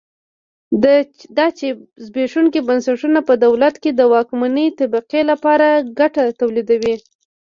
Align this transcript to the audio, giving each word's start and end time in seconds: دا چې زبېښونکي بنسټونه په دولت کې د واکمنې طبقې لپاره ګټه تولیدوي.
دا 1.37 1.47
چې 1.57 1.67
زبېښونکي 2.05 2.59
بنسټونه 2.67 3.19
په 3.27 3.33
دولت 3.45 3.75
کې 3.83 3.91
د 3.93 4.01
واکمنې 4.13 4.67
طبقې 4.79 5.21
لپاره 5.31 5.67
ګټه 5.99 6.23
تولیدوي. 6.39 6.95